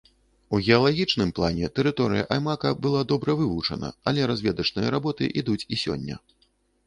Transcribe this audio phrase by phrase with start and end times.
[0.57, 6.15] У геалагічным плане тэрыторыя аймака была добра вывучана, але разведачныя работы ідуць і сёння.